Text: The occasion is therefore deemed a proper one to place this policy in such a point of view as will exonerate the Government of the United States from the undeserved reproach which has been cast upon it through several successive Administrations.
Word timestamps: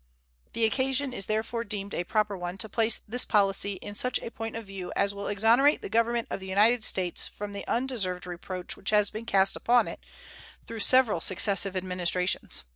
The 0.53 0.65
occasion 0.65 1.13
is 1.13 1.27
therefore 1.27 1.63
deemed 1.63 1.93
a 1.93 2.03
proper 2.03 2.35
one 2.35 2.57
to 2.57 2.67
place 2.67 3.03
this 3.07 3.23
policy 3.23 3.73
in 3.83 3.93
such 3.93 4.17
a 4.17 4.31
point 4.31 4.55
of 4.55 4.65
view 4.65 4.91
as 4.95 5.13
will 5.13 5.27
exonerate 5.27 5.83
the 5.83 5.89
Government 5.93 6.27
of 6.31 6.39
the 6.39 6.47
United 6.47 6.83
States 6.83 7.27
from 7.27 7.51
the 7.51 7.67
undeserved 7.67 8.25
reproach 8.25 8.75
which 8.75 8.89
has 8.89 9.11
been 9.11 9.27
cast 9.27 9.55
upon 9.55 9.87
it 9.87 9.99
through 10.65 10.79
several 10.79 11.21
successive 11.21 11.75
Administrations. 11.75 12.63